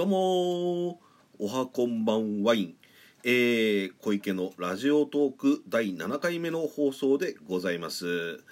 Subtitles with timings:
[0.00, 0.98] どうも
[1.38, 2.74] おはこんばんワイン、
[3.22, 8.42] えー、小池のラジオトーク第7回目の放送でございます、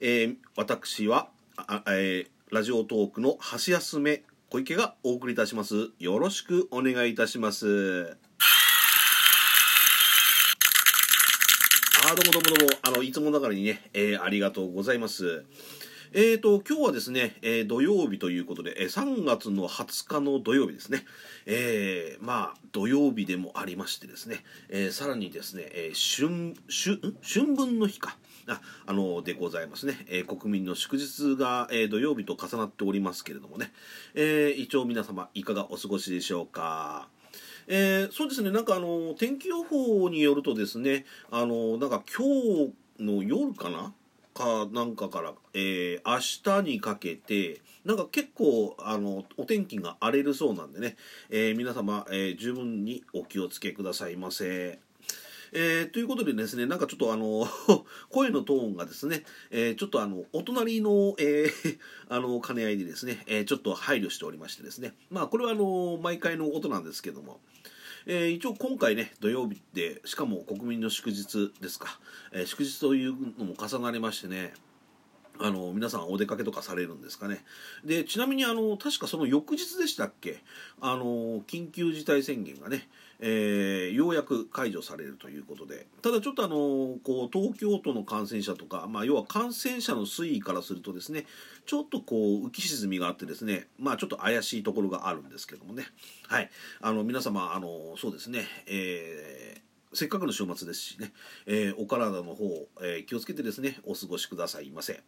[0.00, 5.90] えー、私はあ、えー、ラジオトークの箸休め小池がお送りいたします。
[5.98, 8.16] よろしくお願いいたします。
[12.06, 12.76] あどうもどうもどうも。
[12.80, 15.44] あのいつもながらにね、えー、ありがとうございます。
[16.16, 21.02] えーと、今日はですね、えー、土曜日ということで、えー、3月の20日の土曜日ですね。
[21.44, 28.16] えー、まあ、土曜日でもありましてですね、えー、さらにですね、えー、春、春、春分の日か。
[28.46, 30.06] あ、あの、でございますね。
[30.06, 33.72] えー、国民の祝日が、えー、土曜日と重なっておりますけれどもね。
[34.14, 37.08] えー、一応皆様、いかがお過ごしでしょうか。
[37.66, 43.92] えー、そうですね、なんかあの、天気予報によるとですね、あの、なんか今日の夜かな
[44.34, 50.96] かなんかから、えー、明日にかけてなんか結構あのお天気が荒れるそうなんでね、
[51.30, 54.78] えー、皆様、えー、十分にお気をつけくださいませ。
[55.56, 57.46] えー、ということでですね、なんかちょっとあの、
[58.10, 59.22] 声のトーンがですね、
[59.52, 61.78] えー、ちょっとあの、お隣の、えー、
[62.10, 67.40] あの、兼ね合いでですね、え、ちょっと配慮しておりましてですね、まあ、これはあの、毎回のことなんですけども、
[68.06, 71.98] えー、一応今回ね土曜日でしかも国民の祝日ですか、
[72.32, 74.52] えー、祝日というのも重なりましてね
[75.40, 77.44] あの皆さんお出かけとかされるんですかね。
[77.84, 80.38] でちなみにあの確かその翌日でしたっけ？
[80.80, 82.88] あの緊急事態宣言がね、
[83.18, 85.86] えー、ようやく解除されるということで。
[86.02, 86.54] ただちょっとあの
[87.02, 91.26] こう東京都の感染者とか、まあ、要は感染者の推移からするとですね
[91.66, 95.84] ちょっとこう浮き沈みがあってですねまあちょっと怪しいところがあるんですけどもね。
[96.28, 96.50] はい。
[96.80, 99.64] あの皆様あのそうですねえー
[99.96, 101.12] せっかくの週末ですしね、
[101.46, 105.00] えー、お体の方、えー、気をつけてですね、お過ごしくださいませ。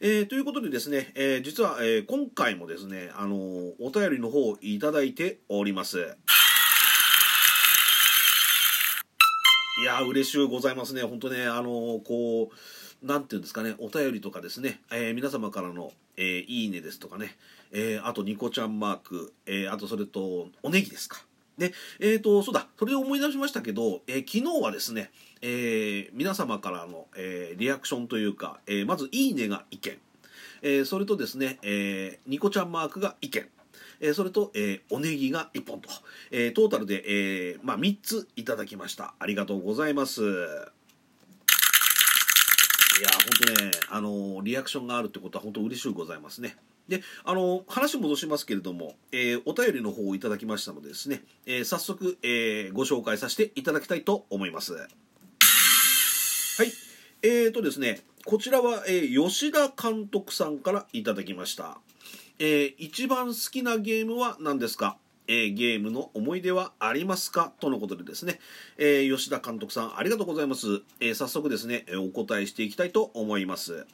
[0.00, 6.16] えー、ということでですね、え実は、え今回もですね、あのお便りの方いただいております。
[9.80, 11.02] いや嬉しゅうございますね。
[11.02, 17.36] 本当ね、あのこう、なんていうんですかね、お便りとかですね、え皆様からの、えいいねですとかね、
[17.70, 21.27] えあとニコちゃんマーク、えあとそれと、おネギですか。
[21.58, 25.10] で、えっ、ー、と、そうだ、それで思い出しましたけど、えー、昨日はですね、
[25.42, 29.98] えー、皆様からの、えリアクションというか、えまず、いいねが意見、
[30.62, 33.48] えそれとですね、えニコちゃんマークが意見、
[34.00, 35.90] えそれと、えおネギが1本と、
[36.30, 37.04] えトータルで、
[37.52, 39.14] えまあ、3ついただきました。
[39.18, 40.22] ありがとうございます。
[42.98, 46.56] いや、本当ね、あのリアクションがあるってことは本当嬉しゅうございますね。
[46.88, 54.72] で、あの、話戻しますけれども、えー、お便りの方をいただきましたのでですね、えー、早速、えー、ご紹介させていただきたいと思います。
[54.72, 54.86] は
[56.64, 56.72] い。
[57.22, 61.78] えーとですね、こちらは、えー、吉田監督さんからいただきました。
[62.38, 64.96] えー、一番好きなゲームは何ですか？
[65.26, 67.52] えー、ゲームの思い出はありますか？
[67.60, 68.40] とのことでですね、
[68.78, 70.80] えー、吉田監督さんありがとうございます。
[71.00, 73.86] えー、早速ですね、お答えしていきたいと思います。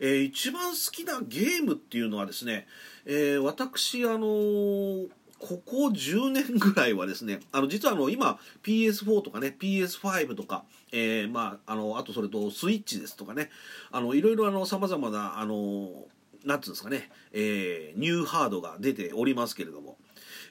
[0.00, 2.66] えー、一番好きなゲームっていうのはですね、
[3.06, 5.08] えー、私、あのー、
[5.38, 13.50] ここ10年ぐらいはですね、あの、実はあの、今、PS4 とかね、PS5 とか、えー、まあ、あの、あとそれとスイッチですとかね、
[13.90, 16.04] あの、いろいろあの、様々な、あの、
[16.44, 19.96] なんていうんですかね、えー、ニューハードが出ておりますけれども、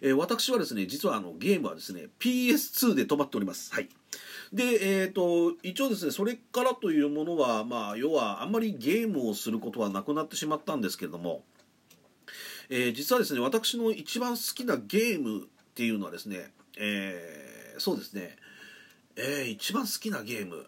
[0.02, 3.74] えー、私はですね、実はあの、ゲームはですね、PS2 で止まっております。
[3.74, 3.90] はい。
[4.54, 11.44] で、えーと、一応ですねそれからというものは、まあ、要はあんまりゲームをすることはなくなってしまったんですけれども、
[12.70, 15.46] えー、実はですね私の一番好きなゲームっ
[15.76, 18.38] ていうのはですね、えー、そうですね、
[19.16, 20.66] えー、一番好きなゲーム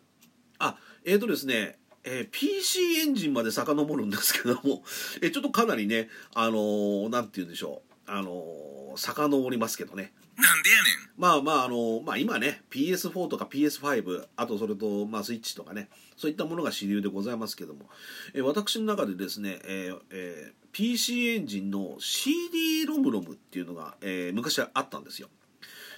[0.59, 4.81] あえっ、ー、とですねえー、PC エンジンまで遡るんですけども、
[5.21, 10.13] えー、ちょっとかなりね、あのー、て言うんでしょう、あのー、遡りますけどね。
[10.37, 11.11] なんでやねん。
[11.17, 17.85] まあまああのまあ今ね PS4 とか PS5 あとそれとまあスイッチとかねそういったものが主流でございますけども、
[18.33, 25.29] え私の中でですね、えーえー、PC エンジンの CD ロムロムっていうのが、えー、昔あったんですよ。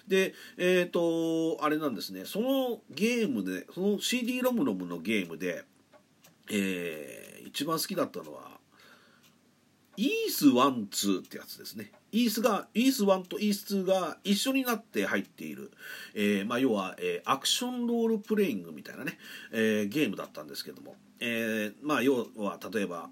[0.07, 2.25] でえっ、ー、とあれなんですね。
[2.25, 5.63] そのゲームでその CD ロムロムのゲームで、
[6.51, 8.52] えー、一番好きだったのは
[9.95, 11.91] イース1、2ってやつですね。
[12.11, 15.71] イースが、イース1とイース2が一緒になって入っている、
[16.13, 19.17] えー、まあ、要は、えー、アクションロールプレイングみたいなね、
[19.51, 23.09] えー、ゲームだったんですけども、え、まあ、要は、例えば、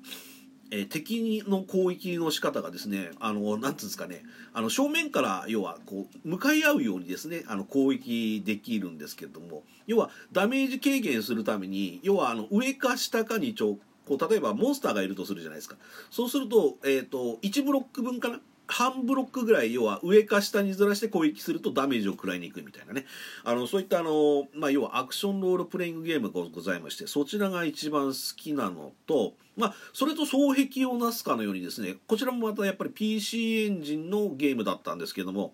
[0.74, 4.24] え、敵の攻撃の仕方がですね、あの、なんつうんですかね、
[4.54, 13.80] あの、正面から、要は、こう、向かい合うようにですね、あの、攻撃できるんですけども、要は、ダメージ軽減するために、要は、あの、上か下かにちょ
[14.18, 15.78] こう例えばモンスターがいるとするじゃないですか。
[16.10, 18.40] そうすると,、えーと、1ブロック分かな？
[18.68, 23.06] 半ブロックぐらい要は上か下にずらして攻撃するとダメージを食らいに行くみたいなね。
[23.44, 35.54] あのそういったあの、まあ、要はアクションロールプレイングゲームがございましてそちらが一番好きなのと、まあ、それと双璧をなすかのようにですねこちらもまたやっぱり PC エンジンのゲームだったんですけども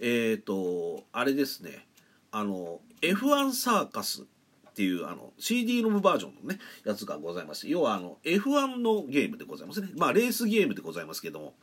[0.00, 1.86] えっ、ー、とあれですね。
[2.32, 4.24] あの F1 サーカス
[4.76, 9.88] っていうあの CD ロムバージョンのねやつがございます要はあの F1 のゲームでございますね。
[9.96, 11.54] まあレースゲームでございますけども。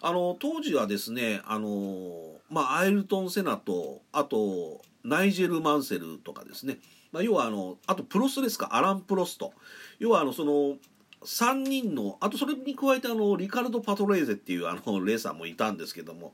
[0.00, 6.78] あの当時はですねあのまあアイルトン・セナとあとナイジェル・マンセルとかですね、
[7.10, 8.68] まあ、要はあのあとプロストですか？
[8.70, 9.52] アラン・プロスト。
[9.98, 10.76] 要はあのその
[11.24, 16.32] 3人のあとそれに加えてあのリカルド・パトレーゼっていうあのレーサーもいたんですけども。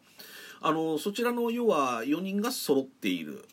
[0.60, 3.46] あのそちらの要は4人が揃っている。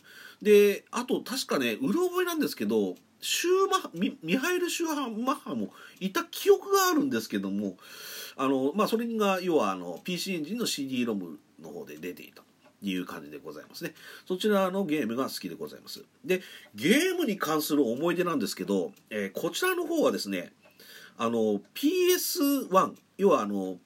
[0.46, 5.70] であと確かねうろ覚えなんですけどシューマミミハイル・シューマッハも
[6.00, 7.78] いた記憶があるんですけども
[8.38, 12.44] あの、まあ、それが要はあの PC エンジンの CD ロムの方で出ていたと
[12.84, 13.96] いう感じでございますね。
[14.28, 16.04] そちらのゲームが好きでございます。
[16.24, 16.44] で
[16.76, 20.54] ゲームに関する思い出なんですけど、えー、こちらの方はですね
[21.18, 23.78] あの PS1 要はあの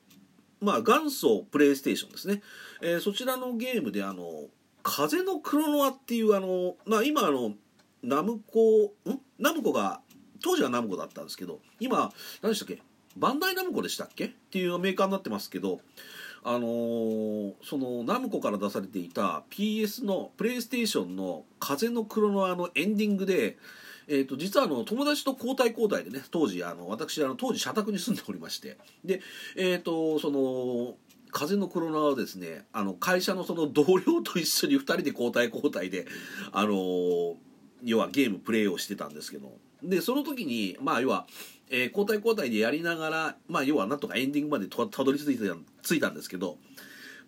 [0.60, 2.42] まあ元祖プレイステーションですね、
[2.82, 4.48] えー、そちらのゲームであの
[4.84, 7.54] 風のクロノアっていうあの、まあ、今あの
[8.04, 9.20] ナムコん？
[9.38, 10.02] ナムコが
[10.42, 12.12] 当時はナムコだったんですけど今
[12.42, 12.82] 何でしたっけ？
[13.18, 14.26] バンダイナムコでしたっけ？
[14.26, 15.82] っていうメーカーになってますけど
[16.44, 23.58] あのー、そのナムコから出されていた PS のプレイステーションの「風のクロノア」のエンディングで、
[24.08, 29.22] えー、と実はあの友達と交代交代でね当時あの私あの当時社宅に住んでおりましてで
[29.58, 30.96] えっ、ー、とその
[31.32, 36.06] 風のクロナはですねあの会社のその同僚と一緒に2人で交代交代で
[36.52, 37.36] あの
[37.84, 39.58] 要はゲームプレイをしてたんですけど。
[39.84, 41.26] でその時にまあ要は、
[41.70, 46.58] えー、交代交代でやりながらまあ要はなんとかエンディングまでたどり着いた着いたんですけど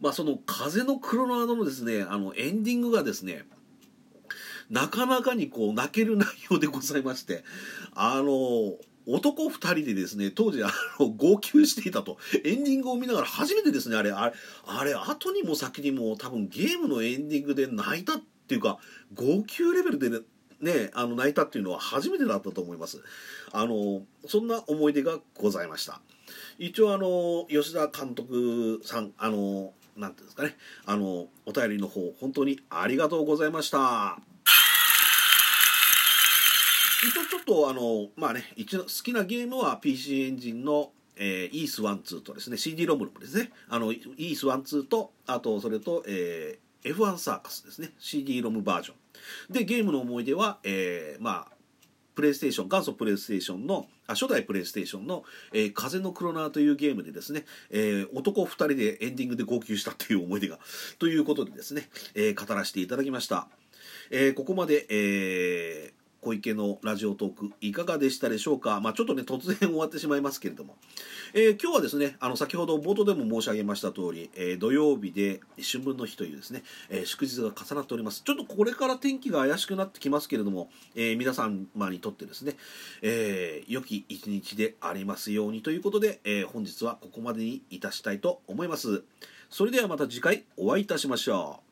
[0.01, 3.45] まあその風のクロナのですねあのエンディングがですね
[4.69, 7.43] なかなかにこう泣ける内容でございまして
[7.93, 8.75] あの
[9.07, 12.17] 男2人でですね当時あの号泣していたと。
[12.43, 14.33] エンディングを見ながら初めてですねあれあれ
[14.65, 18.77] あれ後にも先にも多分ゲームのエンディングで泣いたっていうか
[19.13, 20.19] 号泣レベルでね
[20.61, 23.01] ね、あの泣いたっていうのは初めてだったと思います。
[23.51, 26.01] あのそんな思い出がございました。
[26.59, 30.55] 一応あの吉田監督さんあのなんていうんですかね
[30.85, 34.19] あのお便りの方本当にありがとうございました。
[37.03, 40.91] 一応ちょっとあのまあね一応好きなゲームは PC エンジンの
[41.23, 43.51] えー、イース12とですね CD ロムロムですね。
[43.69, 47.91] あのイース12とあとそれと、えー、F1 サーカスですね。
[47.99, 49.53] CD ロムバージョン。
[49.53, 51.51] でゲームの思い出は、えー、まあ
[52.15, 55.23] プレイステーション元祖プレイステーションのあ初代プレイステーションの、
[55.53, 60.59] えー、風のクロナーというゲームでですね、えー、男2人でエンディングで号泣したという思い出が
[60.99, 63.47] ということでですね、えー、語らせていただきました、
[64.09, 70.75] えー、ここまで、えー、小池のラジオトークいかがでしたでしょうか、まあ、ちょっとね突然終わってしまいますけれども、
[71.33, 78.21] えー、今日はですねあの先ほど冒頭でも申し上げました通り、えー、土曜日で春分の日というですね、えー、祝日が重なっております。
[78.23, 81.49] ちょっとこれから天気が怪しくなってきますけれども、え皆様
[81.89, 82.55] にとってですね、
[83.01, 89.03] え良き一日でありますようにということで、え本日はここまでにいたしたいと思います。
[89.49, 91.70] それではまた次回お会いいたしましょう。